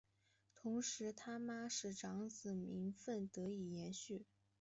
[0.55, 4.25] 同时他玛使长子名份得以延续。